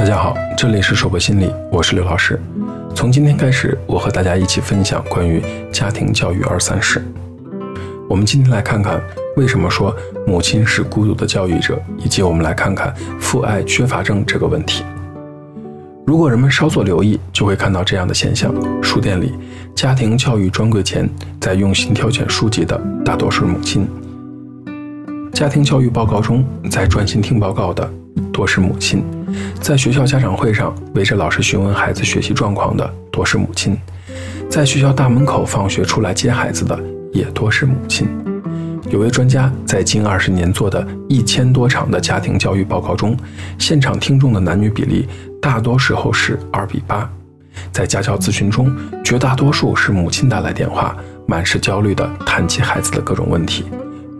[0.00, 2.40] 大家好，这里是手播心理，我是刘老师。
[2.94, 7.04] 从今天开始，我和大家一起分享关于家庭教育二三事。
[8.08, 8.98] 我们今天来看看
[9.36, 9.94] 为什么说
[10.26, 14.82] 母亲是孤独的教育者，以及我们来看看父爱缺乏症这个问题。
[16.06, 19.34] 如果人们稍作留意，就会看到这样的现象：书店里，
[19.74, 21.06] 家庭教育专柜前，
[21.38, 23.82] 在用心挑选书籍的大多是母亲；
[25.34, 27.86] 家庭教育报告中，在专心听报告的
[28.32, 29.04] 多是母亲。
[29.60, 33.74] 在学校家长会上，围着老师询问孩子学习状况的多是母亲；
[34.48, 36.78] 在学校大门口放学出来接孩子的
[37.12, 38.08] 也多是母亲。
[38.88, 43.16] 有位专家在近二十年做的一千多场的家庭教育报告中，
[43.58, 45.06] 现场听众的男女比例
[45.40, 47.08] 大多时候是二比八。
[47.70, 50.96] 在家教咨询中，绝大多数是母亲打来电话，
[51.26, 53.64] 满是焦虑地谈起孩子的各种问题。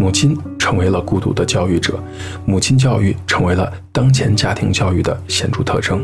[0.00, 2.02] 母亲成为了孤独的教育者，
[2.46, 6.02] 母亲教育成为了当前家庭教育的显著特征。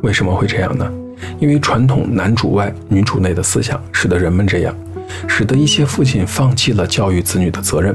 [0.00, 0.90] 为什么会这样呢？
[1.38, 4.74] 因为传统男主外女主内的思想，使得人们这样，
[5.28, 7.94] 使得一些父亲放弃了教育子女的责任。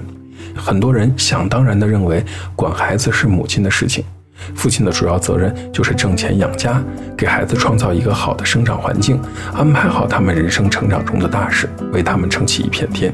[0.56, 2.24] 很多人想当然地认为，
[2.56, 4.06] 管孩子是母亲的事情，
[4.54, 6.80] 父亲的主要责任就是挣钱养家，
[7.18, 9.20] 给孩子创造一个好的生长环境，
[9.52, 13.12] 安排好他们人生成长中的大事，为他们撑起一片天。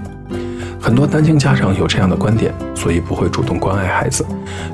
[0.84, 4.22] 很多单亲家长有这样的观点，所以不会主动关爱孩子；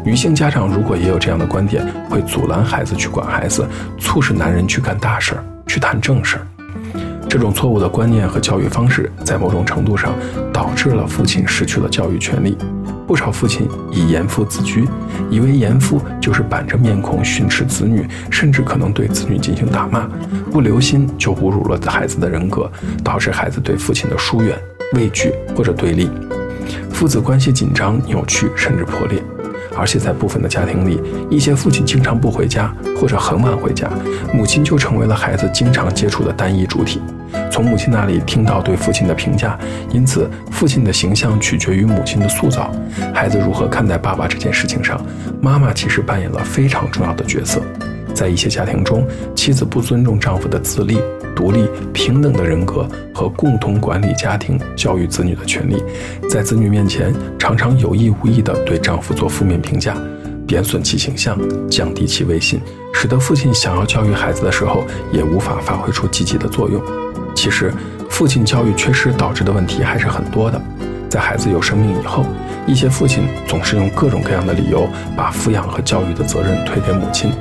[0.03, 3.63] 女性家长如果也有这样的观点，会阻拦孩子去管孩子，
[3.99, 6.47] 促使男人去干大事儿、去谈正事儿。
[7.29, 10.15] 这种错误的观念和教育方式，在某种程度上
[10.51, 12.57] 导致了父亲失去了教育权利。
[13.05, 14.89] 不少父亲以严父自居，
[15.29, 20.09] 以为严父就是板着面孔训斥子女，甚至可能对子女进行打骂，
[20.51, 22.67] 不留心就侮辱了孩子的人格，
[23.03, 24.57] 导致孩子对父亲的疏远。
[24.93, 26.09] 畏惧或者对立，
[26.91, 29.21] 父子关系紧张、扭曲甚至破裂，
[29.77, 33.89] 而且在部分的家庭里，一些父亲经常不回家或者很晚回家，
[34.33, 36.99] 母亲就成为了孩子经常接触的单一主体，
[37.51, 39.57] 从母亲那里听到对父亲的评价，
[39.91, 42.71] 因此父亲的形象取决于母亲的塑造。
[43.13, 44.99] 孩子如何看待爸爸这件事情上，
[45.39, 47.61] 妈妈其实扮演了非常重要的角色。
[48.13, 50.99] 在一些家庭中，妻子不尊重丈夫的自立。
[51.39, 55.81] 独立平等的人格和共同管理家庭、教育子女的权利，
[56.29, 59.95] 在子女面前常常有意无意地对丈夫做负面评价，
[60.45, 61.39] 贬损其形象，
[61.69, 62.59] 降低其威信，
[62.93, 64.83] 使得父亲想要教育孩子的时候
[65.13, 66.83] 也无法发挥出积极的作用。
[67.33, 67.73] 其实，
[68.09, 70.61] 父亲教育缺失导致的问题还是很多的。
[71.09, 72.25] 在孩子有生命以后，
[72.67, 77.31] 一些父亲总是用各种各样的理由把抚养和教育的责任推给母亲。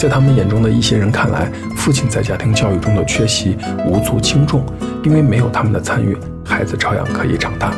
[0.00, 3.54] 在他们眼中的一些人看来，父亲在家庭教育中的缺席
[3.86, 4.64] 无足轻重，
[5.04, 7.74] 因为没有他们的参与，孩子照样可以长大。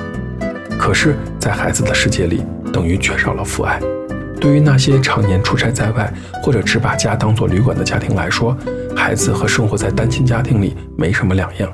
[0.78, 3.80] 可是，在孩子的世界里，等于缺少了父爱。
[4.40, 8.56] 对于那些常年出差在外或者只把家当做旅馆的家庭来说，
[8.94, 11.68] 孩子和生活在单亲家庭里没什么两样。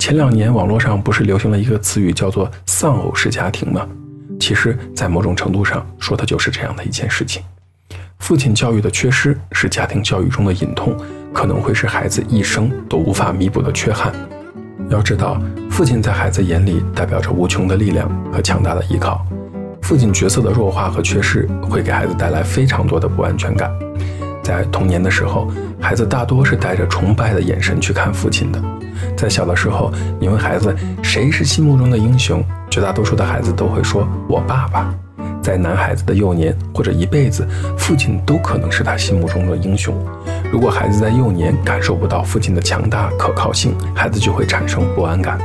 [0.00, 3.86] 前两年网络上不是流行了一个词语叫做“丧偶式家庭”吗？
[4.40, 7.44] 其实，在某种程度上说的就是这样的一件事情。
[8.18, 10.94] 父亲教育的缺失是家庭教育中的隐痛，
[11.32, 14.12] 可能会是孩子一生都无法弥补的缺憾。
[14.90, 15.40] 要知道，
[15.70, 19.24] 父亲在孩子眼里代表着无穷的力量和强大的依靠。
[19.80, 23.72] 父亲角色的弱化和缺失会给孩子带来非常多的不安全感。
[24.42, 25.50] 在童年的时候，
[25.80, 28.62] 孩子大多是带着崇拜的眼神去看父亲的。
[29.16, 29.90] 在小的时候，
[30.20, 34.94] 你问孩子谁是心目中的英雄，绝大多数的孩子都会说：“我爸爸。”
[35.48, 37.48] 在男孩子的幼年或者一辈子，
[37.78, 39.96] 父亲都可能是他心目中的英雄。
[40.52, 45.38] 如果孩子在幼年感受不到父亲的强大可靠性，孩子就会产生不安感。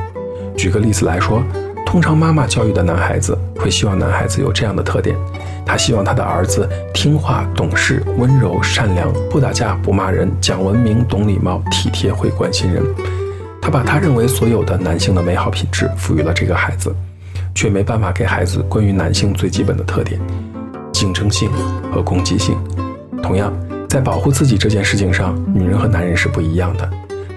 [0.57, 1.41] 举个例子来说，
[1.85, 5.15] 通常妈妈教育的男孩子会希望男孩子有这样的特点：
[5.65, 12.83] 他希望他的儿子听话、懂事、温柔、善良，不打架、不骂人，讲文明、懂礼貌、体贴、会关心人。
[13.61, 16.93] 他把他认为所有的男性的美好品质赋予了这个孩子。
[17.53, 20.19] 却没办法给孩子关于男性最基本的特点——
[20.91, 21.49] 竞争性
[21.91, 22.57] 和攻击性。
[23.21, 23.53] 同样，
[23.87, 26.89] 在保护自己这件事情上，女人和男人是不一样的。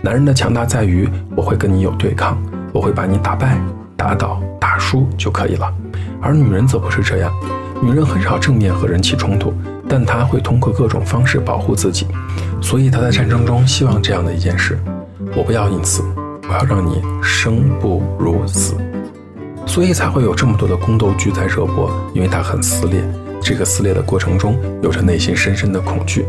[0.02, 2.36] 男人的强大在于我会跟你有对抗，
[2.72, 3.58] 我会把你打败、
[3.96, 5.72] 打倒、打输就可以了。
[6.20, 7.32] 而女人则不是这样，
[7.82, 9.52] 女人很少正面和人起冲突，
[9.88, 12.06] 但她会通过各种方式保护自己。
[12.60, 14.78] 所以她在战争中希望这样的一件事：
[15.36, 16.02] 我不要你死，
[16.48, 18.74] 我要让你生不如死。
[19.76, 23.05] 所以才会有这么多的宫斗剧在热播，因为它很撕裂。
[23.43, 26.25] 这个撕裂的过程中，有着内心深深的恐惧。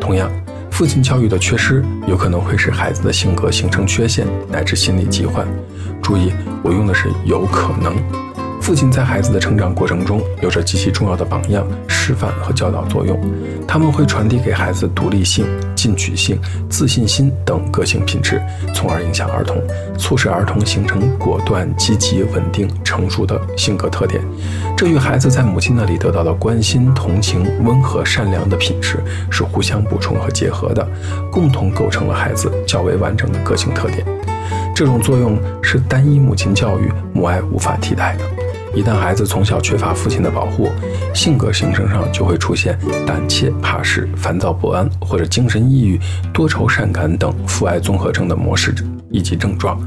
[0.00, 0.30] 同样，
[0.70, 5.46] 父亲教育的缺失，有可能会使孩子的性格形成缺陷，乃至心理疾患。
[6.00, 6.32] 注意，
[6.62, 7.94] 我用的是有可能。
[8.66, 13.16] 父亲在孩子的成长过程中有着极其重要的榜样、示范和教导作用。
[13.64, 15.46] 他们会传递给孩子独立性、
[15.76, 16.36] 进取性、
[16.68, 18.42] 自信心等个性品质，
[18.74, 19.56] 从而影响儿童，
[19.96, 24.20] 促使儿童形成果断、积极、稳定、成熟的性格特点。
[24.76, 28.98] 这与孩子在母亲那里得到的关心、同情、温和、善良的品质
[29.30, 30.84] 是互相补充和结合的，
[31.30, 34.04] 共同构成了孩子较为完整的个性特点。
[34.74, 38.24] 这种作用是单一母亲教育母爱无法替代的。
[38.76, 40.70] 一旦孩子从小缺乏父亲的保护，
[41.14, 45.98] 性格形成上就会出现胆怯、怕事、烦躁不安，或者精神抑郁、
[46.30, 48.74] 多愁善感等父爱综合症的模式
[49.10, 49.80] 以及症状。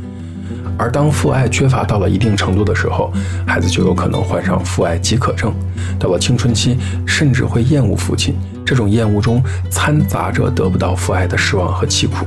[0.75, 3.13] 而当父爱缺乏到了一定程度的时候，
[3.45, 5.53] 孩子就有可能患上父爱饥渴症。
[6.00, 6.75] 到了青春期，
[7.06, 8.36] 甚至会厌恶父亲。
[8.65, 9.39] 这种厌恶中
[9.69, 12.25] 掺杂着得不到父爱的失望和凄苦。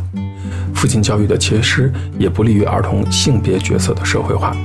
[0.73, 4.57] 父亲教育的缺失也不利于儿童性别角色的社会化。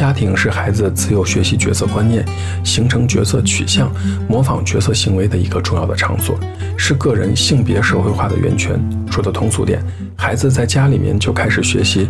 [0.00, 2.24] 家庭是孩子自由学习角色观念、
[2.64, 3.92] 形成角色取向、
[4.26, 6.40] 模仿角色行为的一个重要的场所，
[6.74, 8.80] 是个人性别社会化的源泉。
[9.10, 9.84] 说的通俗点，
[10.16, 12.08] 孩子在家里面就开始学习，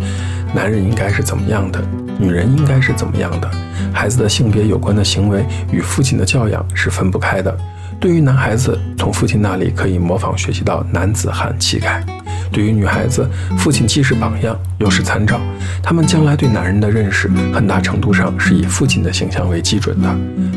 [0.54, 1.82] 男人应该是怎么样的，
[2.16, 3.50] 女人应该是怎么样的。
[3.92, 7.52] 孩子的性别有关的行为与父亲的教养是分不开的。
[7.98, 12.06] 对于男孩子，从父亲那里可以模仿学习到男子汉气概。
[12.52, 15.40] 对于女孩子，父亲既是榜样，又是参照。
[15.82, 20.08] 他们将来对男人的认识，很大程度上是以父亲的形象为基准的。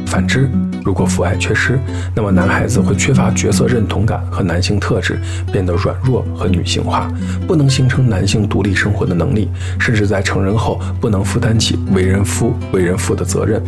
[0.05, 0.49] 反之，
[0.83, 1.79] 如果父爱缺失，
[2.13, 5.19] 那么男孩子会缺乏角色认同感和男性特质，
[5.51, 7.11] 变得软弱和女性化，
[7.47, 9.49] 不能形成男性独立生活的能力，
[9.79, 13.61] 甚至在成人后不能负担起为人夫、为人父的责任。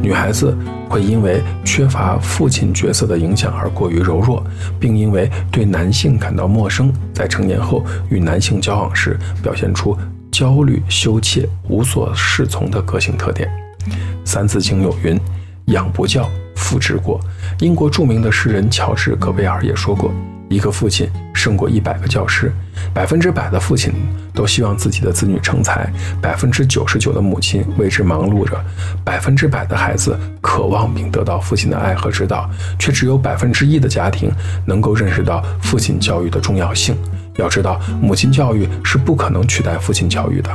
[0.00, 0.56] 女孩子
[0.88, 4.44] 会因为缺乏父亲角色的影响而过于柔弱，
[4.78, 9.96] 并因为对男性感到陌生，在成年后与男性交往时表现出
[10.30, 13.48] 焦虑、羞怯、无所适从的个性特点。
[14.24, 15.18] 《三字经》有云
[15.66, 16.28] ：“养不教，
[16.62, 17.20] 复制过。”
[17.60, 20.10] 英国著名的诗人乔治·戈贝尔也说过。
[20.48, 22.52] 一个父亲胜过一百个教师，
[22.92, 23.90] 百分之百的父亲
[24.34, 28.62] 都希望自己的子女成才，百分之九十九的母亲为之忙碌着，
[29.02, 34.30] 百分之百的孩子渴望并得到父亲的爱和指导，却只有百分之一的家庭
[34.66, 36.94] 能够认识到父亲教育的重要性。
[37.36, 40.50] 要知道，母亲教育是不可能取代父亲教育的。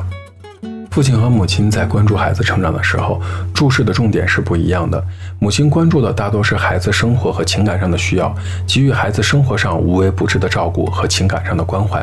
[0.97, 3.21] 父亲和母亲在关注孩子成长的时候，
[3.53, 4.99] 注视的重点是不一样的。
[5.37, 8.35] 母亲关注的大多是孩子生活和情感上的需要，
[8.65, 11.99] 给予孩子生活上无微不至的照顾和情感上的关怀；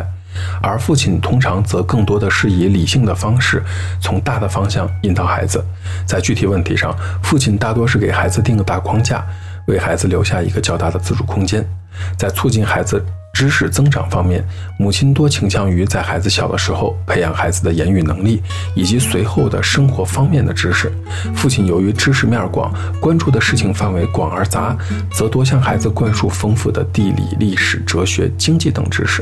[0.62, 3.61] 而父亲通常则更多的是以理性的方式，
[4.00, 5.61] 从大的方向引导孩子。
[6.06, 9.26] 在具体问题上，父亲大多是给孩子定个大框架，
[9.67, 11.67] 为孩子留下一个较大的自主空间，
[12.17, 13.05] 在促进孩子。
[13.35, 14.43] 知识增长方面，
[14.79, 18.41] 母亲多倾向于在孩子小的时候培养孩子的言语能力
[18.77, 20.91] 以及随后的生活方面的知识。
[21.35, 24.77] 父亲由于知识面广，关注的事情范围广而杂，
[25.13, 29.21] 则多向孩子灌输丰富的地理、历史、哲学、经济等知识。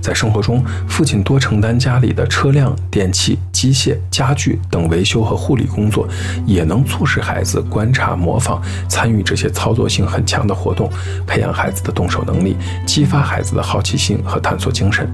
[0.00, 6.08] 在生活中，父亲多承担家里的车辆、电器、机械、家具等维修和护理工作，
[6.44, 10.90] 也能促使孩子观察、模仿、参与这些操作性很强的活动，
[11.28, 15.08] 培养孩子的动手能力，激发孩子的好奇心和探索精神。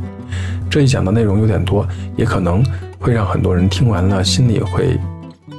[0.71, 1.87] 这一讲的内容有点多，
[2.17, 2.65] 也可能
[2.99, 4.99] 会让很多人听完了心里会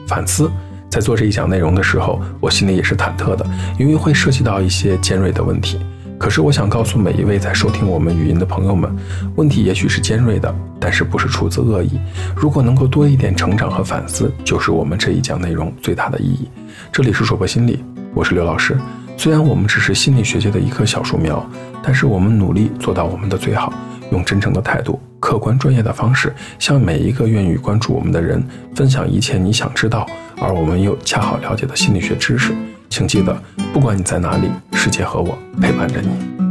[0.08, 0.50] 反思。
[0.90, 3.46] 在做这一讲内容的时候，我心里也是忐忑的，
[3.78, 5.80] 因为会涉及到一些尖锐的问题。
[6.20, 8.94] 可是我想告诉每一位在收听我们语音的朋友们，
[9.38, 11.98] 问题也许是尖锐的，但是不是出自恶意。
[12.36, 16.50] 如果能够多一点成长和反思，就是我们这一讲内容最大的意义。
[16.92, 17.82] 这里是说博心理，
[18.14, 18.78] 我是刘老师。
[19.16, 21.44] 虽然我们只是心理学界的一棵小树苗，
[21.82, 23.74] 但是我们努力做到我们的最好，
[24.12, 28.46] 用真诚的态度、客观专业的方式，向每一个愿意关注我们的人
[28.76, 30.06] 分享一切你想知道
[30.42, 32.54] 而我们又恰好了解的心理学知识。
[32.90, 33.42] 请记得，
[33.72, 36.49] 不管你在哪里，世界和我陪伴着你。